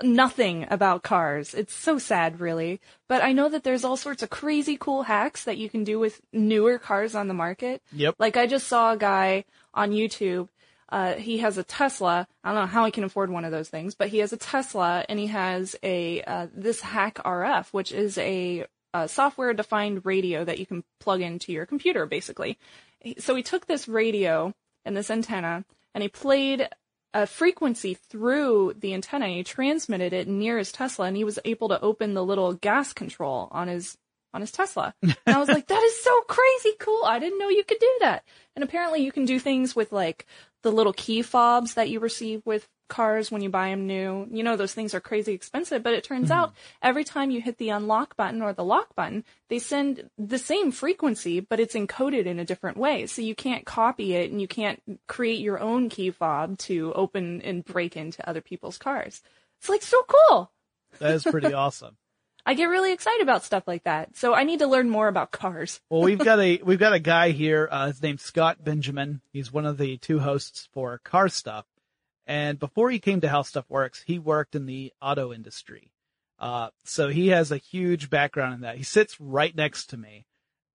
[0.00, 1.54] nothing about cars.
[1.54, 2.80] It's so sad, really.
[3.08, 5.98] But I know that there's all sorts of crazy cool hacks that you can do
[5.98, 7.82] with newer cars on the market.
[7.92, 8.14] Yep.
[8.20, 10.48] Like I just saw a guy on YouTube.
[10.90, 12.26] Uh, he has a Tesla.
[12.42, 14.36] I don't know how he can afford one of those things, but he has a
[14.36, 20.58] Tesla and he has a uh, this HackRF, which is a, a software-defined radio that
[20.58, 22.58] you can plug into your computer, basically.
[23.18, 24.52] So he took this radio
[24.84, 26.68] and this antenna and he played
[27.12, 29.28] a frequency through the antenna.
[29.28, 32.92] He transmitted it near his Tesla, and he was able to open the little gas
[32.92, 33.96] control on his
[34.32, 34.94] on his Tesla.
[35.02, 37.04] And I was like, that is so crazy cool.
[37.04, 38.24] I didn't know you could do that.
[38.54, 40.26] And apparently, you can do things with like
[40.62, 44.26] the little key fobs that you receive with cars when you buy them new.
[44.30, 46.40] You know, those things are crazy expensive, but it turns mm-hmm.
[46.40, 50.38] out every time you hit the unlock button or the lock button, they send the
[50.38, 53.06] same frequency, but it's encoded in a different way.
[53.06, 57.40] So you can't copy it and you can't create your own key fob to open
[57.40, 59.22] and break into other people's cars.
[59.60, 60.50] It's like so cool.
[60.98, 61.96] That is pretty awesome.
[62.44, 64.16] I get really excited about stuff like that.
[64.16, 65.80] So I need to learn more about cars.
[65.90, 67.68] Well, we've got a we've got a guy here.
[67.70, 69.20] Uh, his name's Scott Benjamin.
[69.32, 71.66] He's one of the two hosts for Car Stuff.
[72.26, 75.90] And before he came to How Stuff Works, he worked in the auto industry.
[76.38, 78.76] Uh, so he has a huge background in that.
[78.76, 80.26] He sits right next to me,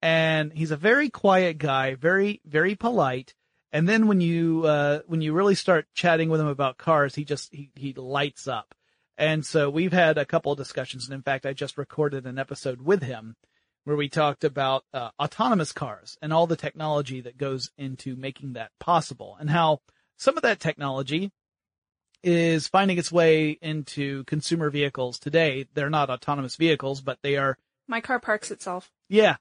[0.01, 3.33] and he's a very quiet guy, very very polite.
[3.71, 7.25] And then when you uh, when you really start chatting with him about cars, he
[7.25, 8.75] just he he lights up.
[9.17, 12.37] And so we've had a couple of discussions, and in fact, I just recorded an
[12.37, 13.35] episode with him
[13.85, 18.53] where we talked about uh, autonomous cars and all the technology that goes into making
[18.53, 19.79] that possible, and how
[20.17, 21.31] some of that technology
[22.23, 25.67] is finding its way into consumer vehicles today.
[25.75, 28.89] They're not autonomous vehicles, but they are, My car parks itself.
[29.07, 29.35] yeah,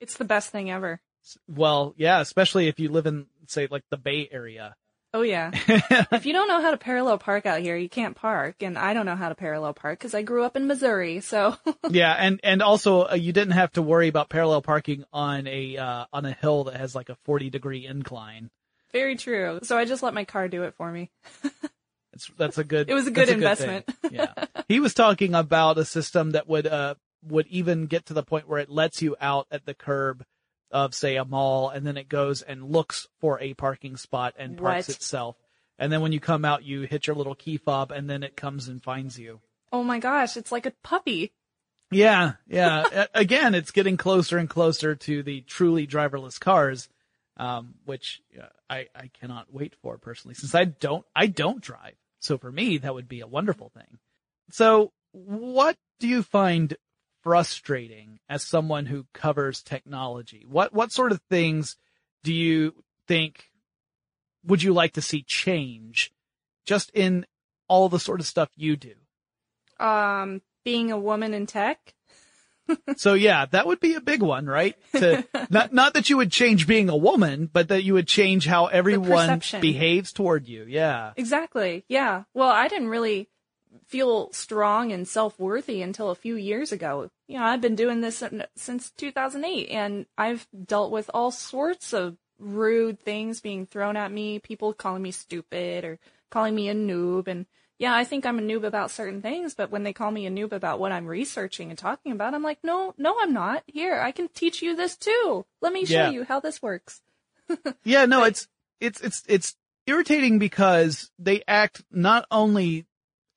[0.00, 1.00] It's the best thing ever.
[1.48, 4.74] well, yeah, especially if you live in, say, like the Bay Area.
[5.12, 5.50] Oh yeah.
[6.12, 8.62] if you don't know how to parallel park out here, you can't park.
[8.62, 11.20] And I don't know how to parallel park because I grew up in Missouri.
[11.20, 11.56] So
[11.90, 15.76] yeah, and and also uh, you didn't have to worry about parallel parking on a
[15.76, 18.50] uh, on a hill that has like a forty degree incline.
[18.92, 19.60] very true.
[19.64, 21.10] So I just let my car do it for me.
[22.12, 22.90] It's that's a good.
[22.90, 23.86] It was a good that's investment.
[23.86, 24.10] thing.
[24.14, 24.34] yeah,
[24.66, 28.48] he was talking about a system that would uh would even get to the point
[28.48, 30.24] where it lets you out at the curb
[30.70, 34.56] of say a mall, and then it goes and looks for a parking spot and
[34.56, 34.96] parks What?
[34.96, 35.36] itself.
[35.78, 38.36] And then when you come out, you hit your little key fob, and then it
[38.36, 39.40] comes and finds you.
[39.72, 41.32] Oh my gosh, it's like a puppy.
[41.90, 43.06] Yeah, yeah.
[43.14, 46.88] Again, it's getting closer and closer to the truly driverless cars,
[47.36, 51.94] um, which uh, I I cannot wait for personally, since I don't I don't drive.
[52.20, 53.98] So for me, that would be a wonderful thing.
[54.50, 56.76] So, what do you find
[57.22, 60.44] frustrating as someone who covers technology?
[60.48, 61.76] What what sort of things
[62.22, 63.50] do you think
[64.44, 66.12] would you like to see change,
[66.64, 67.26] just in
[67.68, 68.94] all the sort of stuff you do?
[69.78, 71.94] Um, being a woman in tech.
[72.96, 74.76] So yeah, that would be a big one, right?
[74.92, 78.46] To, not not that you would change being a woman, but that you would change
[78.46, 80.64] how everyone behaves toward you.
[80.68, 81.12] Yeah.
[81.16, 81.84] Exactly.
[81.88, 82.24] Yeah.
[82.32, 83.28] Well, I didn't really
[83.90, 87.10] feel strong and self-worthy until a few years ago.
[87.26, 88.22] You know, I've been doing this
[88.56, 94.38] since 2008 and I've dealt with all sorts of rude things being thrown at me,
[94.38, 95.98] people calling me stupid or
[96.30, 97.46] calling me a noob and
[97.78, 100.30] yeah, I think I'm a noob about certain things, but when they call me a
[100.30, 103.62] noob about what I'm researching and talking about, I'm like, no, no, I'm not.
[103.66, 105.46] Here, I can teach you this too.
[105.62, 106.10] Let me show Yeah.
[106.10, 107.00] you how this works.
[107.82, 108.48] Yeah, no, it's
[108.80, 112.84] it's it's it's irritating because they act not only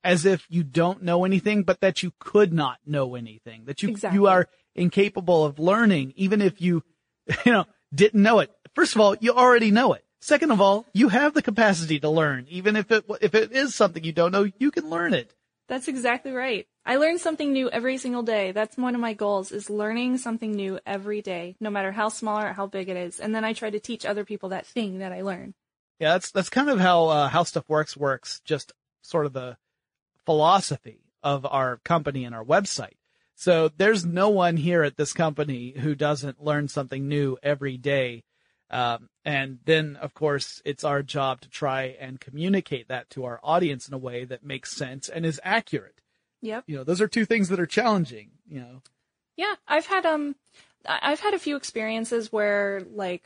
[0.03, 3.65] as if you don't know anything, but that you could not know anything.
[3.65, 4.17] That you Exactly.
[4.17, 6.83] you are incapable of learning, even if you
[7.45, 8.51] you know didn't know it.
[8.75, 10.03] First of all, you already know it.
[10.19, 13.75] Second of all, you have the capacity to learn, even if it if it is
[13.75, 15.33] something you don't know, you can learn it.
[15.69, 16.67] That's exactly right.
[16.85, 18.51] I learn something new every single day.
[18.51, 22.41] That's one of my goals is learning something new every day, no matter how small
[22.41, 23.19] or how big it is.
[23.19, 25.53] And then I try to teach other people that thing that I learn.
[25.99, 28.41] Yeah, that's that's kind of how uh, how stuff works works.
[28.43, 29.57] Just sort of the
[30.25, 32.97] philosophy of our company and our website.
[33.35, 38.23] So there's no one here at this company who doesn't learn something new every day.
[38.69, 43.39] Um, and then, of course, it's our job to try and communicate that to our
[43.43, 46.01] audience in a way that makes sense and is accurate.
[46.41, 46.65] Yep.
[46.67, 48.31] You know, those are two things that are challenging.
[48.47, 48.81] You know,
[49.37, 50.35] Yeah, I've had um
[50.85, 53.23] I've had a few experiences where like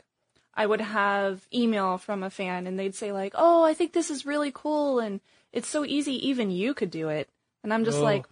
[0.53, 4.11] I would have email from a fan and they'd say like, "Oh, I think this
[4.11, 5.19] is really cool and
[5.51, 7.29] it's so easy even you could do it."
[7.63, 8.03] And I'm just Oh.
[8.03, 8.25] like,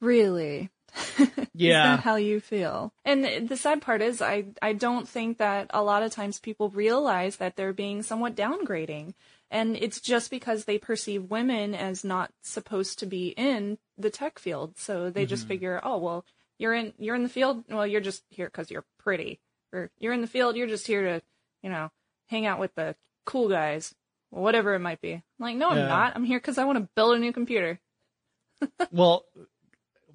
[0.00, 0.70] "Really?"
[1.54, 2.92] yeah, Is that how you feel?
[3.04, 6.70] And the sad part is, I I don't think that a lot of times people
[6.70, 9.14] realize that they're being somewhat downgrading,
[9.50, 14.38] and it's just because they perceive women as not supposed to be in the tech
[14.38, 15.48] field, so they just mm-hmm.
[15.48, 16.24] figure, oh well,
[16.58, 19.40] you're in you're in the field, well you're just here because you're pretty,
[19.72, 21.22] or you're in the field, you're just here to,
[21.62, 21.90] you know,
[22.26, 23.94] hang out with the cool guys,
[24.30, 25.12] whatever it might be.
[25.12, 25.88] I'm like, no, I'm Yeah.
[25.88, 26.16] not.
[26.16, 27.80] I'm here because I want to build a new computer.
[28.90, 29.24] well,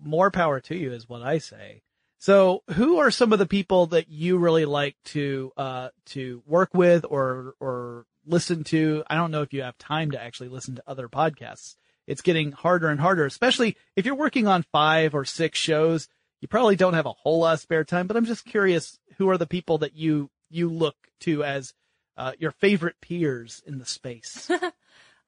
[0.01, 1.81] more power to you is what I say.
[2.17, 6.73] So, who are some of the people that you really like to uh, to work
[6.73, 9.03] with or or listen to?
[9.07, 11.75] I don't know if you have time to actually listen to other podcasts.
[12.07, 16.07] It's getting harder and harder, especially if you're working on five or six shows.
[16.39, 19.29] You probably don't have a whole lot of spare time, but I'm just curious, who
[19.29, 21.73] are the people that you you look to as
[22.17, 24.49] uh, your favorite peers in the space?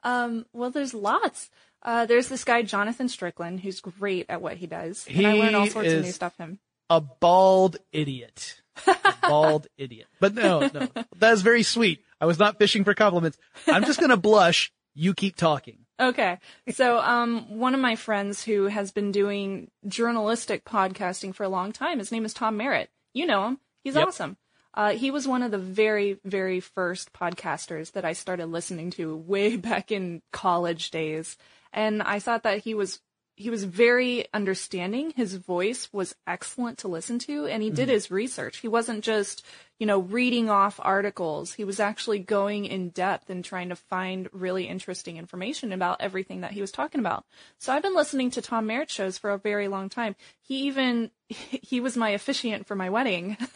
[0.03, 1.49] Um, well, there's lots.
[1.81, 5.39] Uh, there's this guy Jonathan Strickland who's great at what he does, and I He
[5.41, 6.59] learn all sorts of new is- stuff him.
[6.91, 8.61] a bald idiot.
[8.85, 8.95] A
[9.27, 10.05] bald idiot.
[10.19, 12.03] But no, no, that's very sweet.
[12.21, 13.39] I was not fishing for compliments.
[13.67, 14.71] I'm just going to blush.
[14.93, 15.79] You keep talking.
[15.99, 16.37] Okay,
[16.71, 21.71] so um, one of my friends who has been doing journalistic podcasting for a long
[21.71, 22.91] time, his name is Tom Merritt.
[23.13, 23.59] You know him.
[23.83, 24.07] He's Yep.
[24.09, 24.37] awesome.
[24.75, 29.15] Uh, he was one of the very, very first podcasters that I started listening to
[29.15, 31.37] way back in college days,
[31.73, 32.99] and I thought that he was
[33.37, 35.11] he was very understanding.
[35.15, 38.57] His voice was excellent to listen to, and he did his research.
[38.57, 39.45] He wasn't just,
[39.77, 41.53] you know, reading off articles.
[41.53, 46.41] He was actually going in depth and trying to find really interesting information about everything
[46.41, 47.25] that he was talking about.
[47.59, 50.15] So I've been listening to Tom Merritt shows for a very long time.
[50.41, 53.37] He even he was my officiant for my wedding.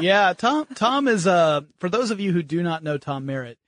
[0.00, 0.66] Yeah, Tom.
[0.76, 3.58] Tom is uh for those of you who do not know Tom Merritt,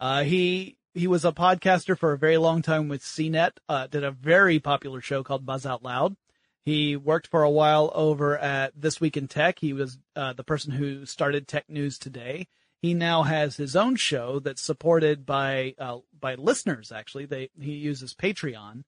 [0.00, 3.52] uh he he was a podcaster for a very long time with CNET.
[3.68, 6.16] Uh, did a very popular show called Buzz Out Loud.
[6.64, 9.58] He worked for a while over at This Week in Tech.
[9.60, 12.46] He was uh, the person who started Tech News Today,
[12.80, 16.92] he now has his own show that's supported by uh, by listeners.
[16.92, 18.84] Actually, they he uses Patreon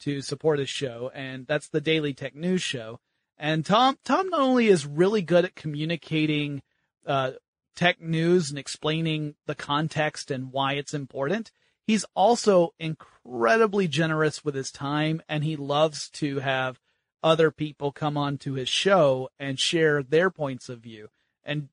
[0.00, 3.00] to support his show, and that's the Daily Tech News Show.
[3.36, 6.62] And Tom Tom not only is really good at communicating
[7.04, 7.32] uh,
[7.74, 11.50] tech news and explaining the context and why it's important.
[11.86, 16.78] He's also incredibly generous with his time, and he loves to have
[17.22, 21.08] other people come on to his show and share their points of view.
[21.44, 21.68] And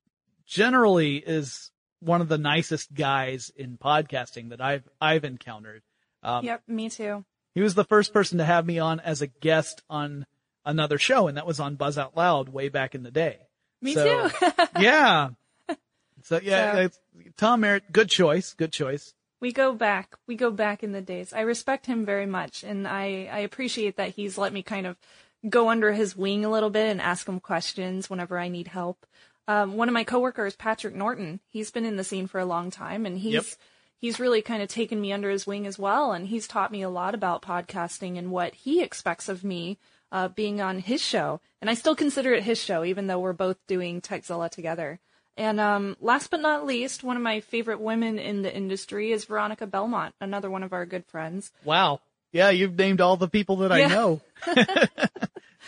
[0.46, 1.70] generally is
[2.00, 5.82] one of the nicest guys in podcasting that I've I've encountered.
[6.22, 7.24] Um, yep, me too.
[7.54, 10.26] He was the first person to have me on as a guest on
[10.64, 13.38] another show, and that was on Buzz Out Loud way back in the day.
[13.82, 14.46] Me so, too.
[14.80, 15.30] yeah.
[16.22, 16.90] So yeah, so,
[17.36, 19.14] Tom Merritt, good choice, good choice.
[19.40, 21.32] We go back, we go back in the days.
[21.32, 24.96] I respect him very much, and I I appreciate that he's let me kind of
[25.48, 29.06] go under his wing a little bit and ask him questions whenever I need help.
[29.48, 32.70] Um, one of my coworkers, Patrick Norton, he's been in the scene for a long
[32.70, 33.44] time, and he's yep.
[33.98, 36.82] he's really kind of taken me under his wing as well, and he's taught me
[36.82, 39.78] a lot about podcasting and what he expects of me
[40.12, 41.40] uh, being on his show.
[41.60, 45.00] And I still consider it his show, even though we're both doing Tekzilla together.
[45.40, 49.24] And um, last but not least, one of my favorite women in the industry is
[49.24, 51.50] Veronica Belmont, another one of our good friends.
[51.64, 52.00] Wow.
[52.30, 53.86] Yeah, you've named all the people that yeah.
[53.86, 54.20] I know.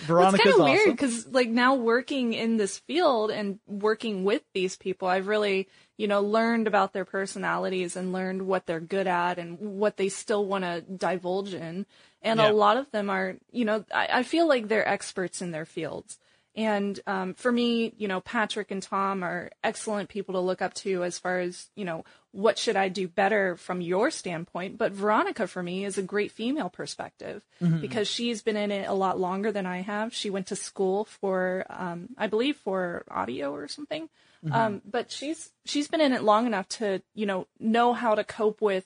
[0.00, 0.64] Veronica's it's kind of awesome.
[0.64, 5.68] weird because like now working in this field and working with these people, I've really
[5.96, 10.10] you know learned about their personalities and learned what they're good at and what they
[10.10, 11.86] still want to divulge in.
[12.20, 12.50] And yeah.
[12.50, 15.64] a lot of them are, you know, I, I feel like they're experts in their
[15.64, 16.18] fields.
[16.54, 20.74] And um, for me, you know, Patrick and Tom are excellent people to look up
[20.74, 24.76] to as far as, you know, what should I do better from your standpoint.
[24.76, 27.80] But Veronica, for me, is a great female perspective mm-hmm.
[27.80, 30.12] because she's been in it a lot longer than I have.
[30.14, 34.10] She went to school for, um, I believe, for audio or something.
[34.44, 34.54] Mm-hmm.
[34.54, 38.24] Um, but she's she's been in it long enough to, you know, know how to
[38.24, 38.84] cope with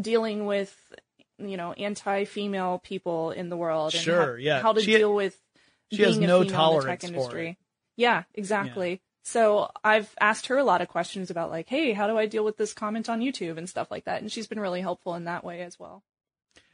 [0.00, 0.74] dealing with,
[1.38, 3.94] you know, anti-female people in the world.
[3.94, 4.62] And sure, how, yeah.
[4.62, 5.36] How to she, deal with
[5.92, 7.56] she has no tolerance for it.
[7.96, 8.90] Yeah, exactly.
[8.90, 8.96] Yeah.
[9.24, 12.44] So I've asked her a lot of questions about like, hey, how do I deal
[12.44, 15.24] with this comment on YouTube and stuff like that, and she's been really helpful in
[15.24, 16.02] that way as well.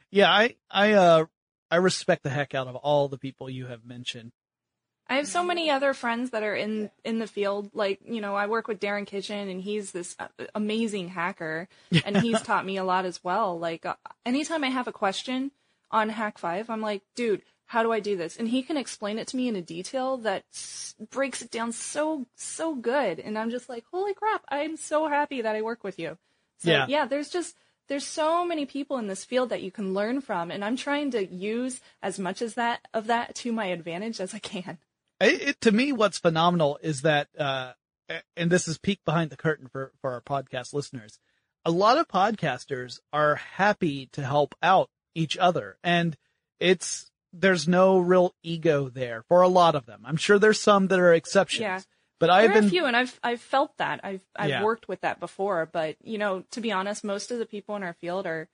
[0.09, 1.25] Yeah, I I uh
[1.69, 4.31] I respect the heck out of all the people you have mentioned.
[5.07, 7.71] I have so many other friends that are in in the field.
[7.73, 11.67] Like, you know, I work with Darren Kitchen, and he's this uh, amazing hacker,
[12.05, 13.57] and he's taught me a lot as well.
[13.57, 15.51] Like, uh, anytime I have a question
[15.89, 18.35] on Hak5, I'm like, dude, how do I do this?
[18.35, 21.71] And he can explain it to me in a detail that s- breaks it down
[21.71, 23.19] so, so good.
[23.19, 26.17] And I'm just like, holy crap, I'm so happy that I work with you.
[26.57, 27.55] So yeah, yeah there's just,
[27.87, 30.49] there's so many people in this field that you can learn from.
[30.49, 34.33] And I'm trying to use as much as that of that to my advantage as
[34.33, 34.79] I can.
[35.21, 37.73] It, it, to me, what's phenomenal is that, uh,
[38.35, 41.19] and this is peek behind the curtain for, for our podcast listeners.
[41.65, 45.77] A lot of podcasters are happy to help out each other.
[45.83, 46.17] And
[46.59, 50.01] it's, there's no real ego there for a lot of them.
[50.05, 51.61] I'm sure there's some that are exceptions.
[51.61, 51.81] Yeah.
[52.19, 54.01] But I've been a few, and I've I've felt that.
[54.03, 54.63] I've I've yeah.
[54.63, 55.69] worked with that before.
[55.71, 58.49] But you know, to be honest, most of the people in our field are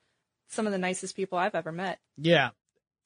[0.49, 1.99] some of the nicest people I've ever met.
[2.15, 2.51] Yeah.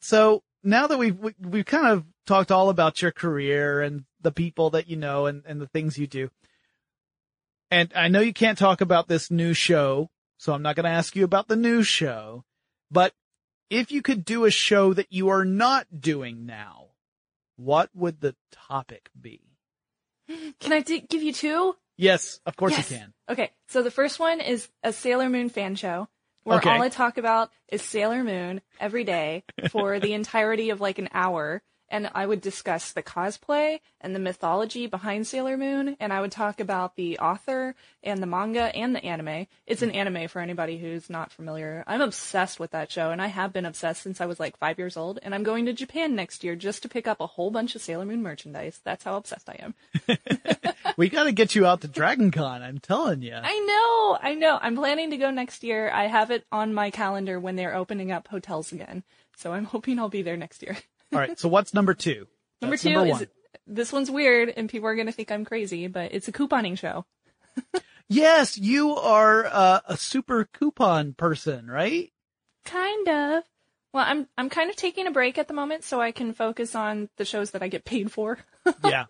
[0.01, 3.82] So now that we've we, have we have kind of talked all about your career
[3.82, 6.30] and the people that you know and and the things you do,
[7.72, 10.89] and I know you can't talk about this new show, so I'm not going to
[10.89, 12.43] ask you about the new show.
[12.91, 13.13] But
[13.70, 16.88] if you could do a show that you are not doing now,
[17.55, 19.41] what would the topic be?
[20.59, 21.76] Can I d- give you two?
[21.97, 22.89] Yes, of course yes.
[22.89, 23.13] you can.
[23.30, 26.07] Okay, so the first one is a Sailor Moon fan show
[26.43, 26.70] where okay.
[26.70, 31.09] all I talk about is Sailor Moon every day for the entirety of like an
[31.13, 36.22] hour and I would discuss the cosplay and the mythology behind Sailor Moon, and I
[36.22, 39.48] would talk about the author and the manga and the anime.
[39.66, 41.84] It's an anime for anybody who's not familiar.
[41.88, 44.78] I'm obsessed with that show, and I have been obsessed since I was like five
[44.78, 47.52] years old, and I'm going to Japan next year just to pick up a whole
[47.52, 48.80] bunch of Sailor Moon merchandise.
[48.84, 49.76] That's how obsessed I am.
[50.98, 53.36] we got to get you out to Dragon Con, I'm telling you.
[53.36, 54.60] I know, I know.
[54.62, 55.90] I'm planning to go next year.
[55.92, 59.04] I have it on my calendar when they're opening up hotels again.
[59.36, 60.78] So I'm hoping I'll be there next year.
[61.14, 61.39] All right.
[61.39, 62.28] So what's number two?
[62.62, 63.28] Number That's two number is
[63.66, 66.78] this one's weird, and people are going to think I'm crazy, but it's a couponing
[66.78, 67.05] show.
[68.10, 72.12] yes, you are uh, a super coupon person, right?
[72.66, 73.43] Kind of.
[73.93, 76.76] Well, I'm I'm kind of taking a break at the moment so I can focus
[76.76, 78.38] on the shows that I get paid for.
[78.84, 79.05] yeah.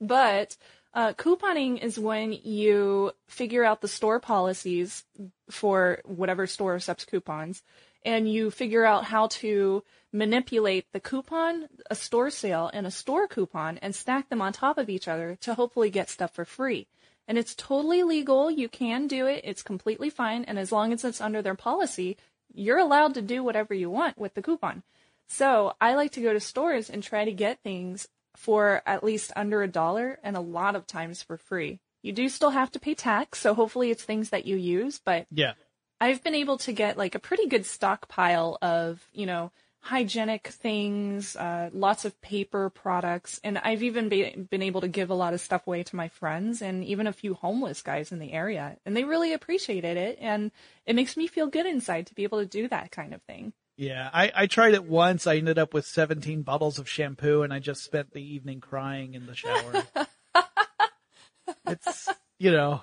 [0.00, 0.56] But
[0.94, 5.04] uh, couponing is when you figure out the store policies
[5.50, 7.62] for whatever store accepts coupons,
[8.06, 9.82] and you figure out how to
[10.12, 14.78] manipulate the coupon, a store sale, and a store coupon and stack them on top
[14.78, 16.86] of each other to hopefully get stuff for free.
[17.28, 18.50] And it's totally legal.
[18.50, 19.40] You can do it.
[19.44, 20.44] It's completely fine.
[20.44, 22.16] And as long as it's under their policy,
[22.54, 24.84] you're allowed to do whatever you want with the coupon.
[25.26, 29.32] So I like to go to stores and try to get things for at least
[29.34, 31.80] under a dollar and a lot of times for free.
[32.02, 35.26] You do still have to pay tax, so hopefully it's things that you use, but
[35.32, 35.54] Yeah.
[36.00, 41.36] I've been able to get like a pretty good stockpile of, you know, hygienic things,
[41.36, 45.32] uh, lots of paper products, and I've even be- been able to give a lot
[45.32, 48.78] of stuff away to my friends and even a few homeless guys in the area,
[48.84, 50.50] and they really appreciated it, and
[50.86, 53.52] it makes me feel good inside to be able to do that kind of thing.
[53.76, 55.26] Yeah, I, I tried it once.
[55.26, 59.12] I ended up with 17 bottles of shampoo and I just spent the evening crying
[59.12, 59.82] in the shower.
[61.66, 62.80] it's, you know,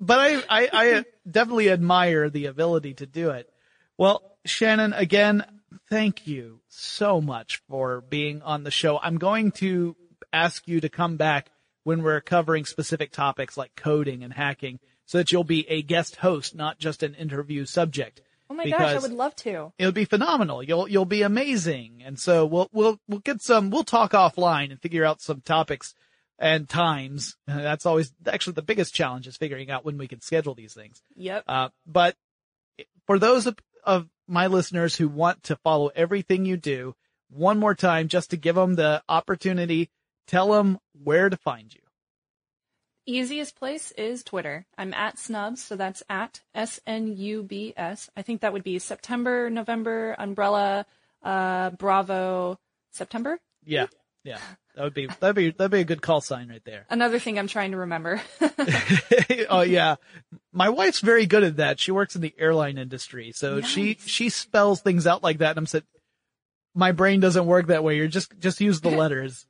[0.00, 3.48] but I, I, I definitely admire the ability to do it.
[3.98, 5.44] Well, Shannon, again,
[5.88, 8.98] thank you so much for being on the show.
[9.02, 9.96] I'm going to
[10.32, 11.50] ask you to come back
[11.84, 16.16] when we're covering specific topics like coding and hacking so that you'll be a guest
[16.16, 18.20] host, not just an interview subject.
[18.48, 19.72] Oh my gosh, I would love to.
[19.78, 20.62] it would be phenomenal.
[20.62, 22.02] You'll you'll be amazing.
[22.04, 25.94] And so we'll we'll we'll get some we'll talk offline and figure out some topics
[26.38, 27.36] and times.
[27.46, 31.02] That's always actually the biggest challenge is figuring out when we can schedule these things.
[31.16, 31.44] Yep.
[31.46, 32.16] Uh, but
[33.06, 36.94] for those of, of my listeners who want to follow everything you do,
[37.30, 39.90] one more time, just to give them the opportunity,
[40.26, 41.80] tell them where to find you.
[43.08, 44.66] Easiest place is Twitter.
[44.76, 48.10] I'm at Snubs, so that's at S N U B S.
[48.16, 50.86] I think that would be September, November, Umbrella,
[51.22, 52.58] uh, Bravo,
[52.90, 53.38] September.
[53.64, 53.86] Yeah,
[54.24, 54.38] yeah,
[54.76, 56.84] that would be that'd be that'd be a good call sign right there.
[56.90, 58.20] Another thing I'm trying to remember.
[59.48, 59.96] oh yeah.
[60.52, 61.80] My wife's very good at that.
[61.80, 63.32] She works in the airline industry.
[63.32, 65.50] So she, she spells things out like that.
[65.50, 65.82] And I'm said,
[66.74, 67.96] my brain doesn't work that way.
[67.96, 69.46] You're just, just use the letters.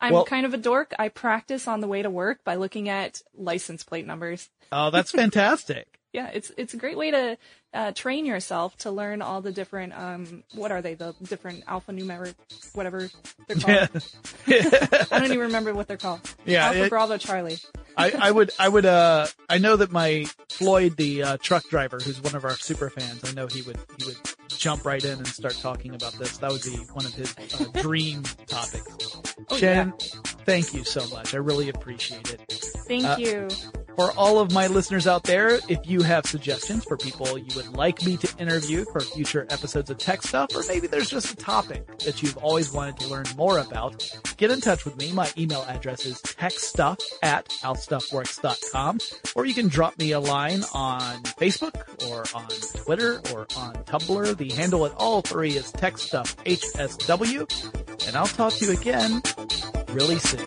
[0.00, 0.94] I'm Well- kind of a dork.
[0.98, 4.48] I practice on the way to work by looking at license plate numbers.
[4.72, 5.97] Oh, that's fantastic.
[6.12, 7.38] Yeah, it's it's a great way to
[7.74, 12.34] uh, train yourself to learn all the different um what are they the different alphanumeric
[12.72, 13.10] whatever
[13.46, 14.02] they're called.
[14.46, 14.70] Yeah.
[15.10, 16.20] I don't even remember what they're called.
[16.46, 17.58] Yeah, Alpha it- Bravo Charlie.
[18.00, 21.98] I, I would, I would, uh, I know that my Floyd, the uh, truck driver,
[21.98, 24.16] who's one of our super fans, I know he would, he would
[24.56, 26.38] jump right in and start talking about this.
[26.38, 28.86] That would be one of his uh, dream topics.
[29.50, 29.94] Oh, Shannon,
[30.46, 31.34] thank you so much.
[31.34, 32.40] I really appreciate it.
[32.86, 33.48] Thank Uh, you.
[33.98, 37.76] For all of my listeners out there, if you have suggestions for people you would
[37.76, 41.36] like me to interview for future episodes of Tech Stuff, or maybe there's just a
[41.36, 45.10] topic that you've always wanted to learn more about, get in touch with me.
[45.10, 49.00] My email address is techstuff at howstuffworks.com,
[49.34, 52.46] or you can drop me a line on Facebook or on
[52.84, 54.36] Twitter or on Tumblr.
[54.36, 59.22] The handle at all three is techstuffhsw, and I'll talk to you again
[59.88, 60.46] really soon.